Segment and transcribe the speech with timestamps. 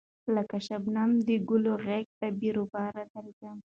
[0.35, 3.57] لکه شبنم د گلو غېږ ته بې رویباره درځم